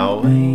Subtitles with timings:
[0.00, 0.49] always.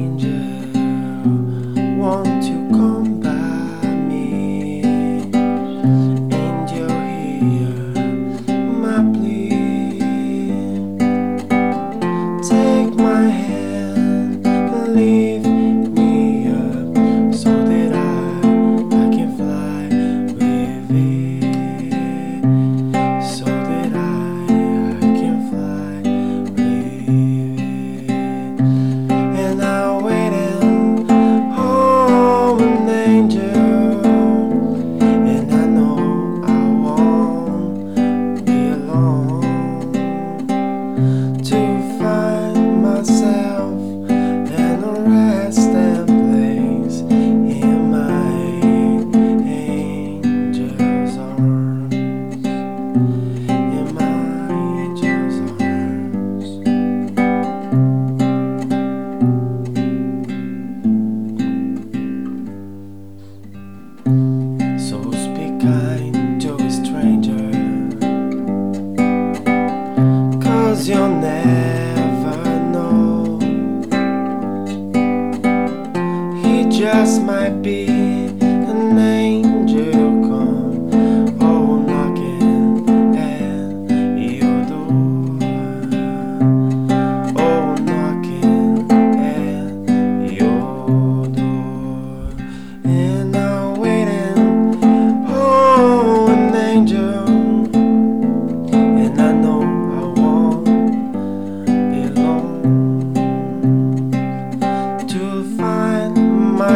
[76.85, 77.94] just might be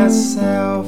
[0.10, 0.79] myself.